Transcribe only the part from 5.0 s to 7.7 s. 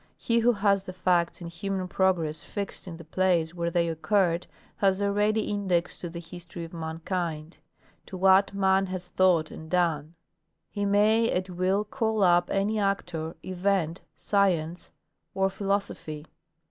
ready index to the history of mankind—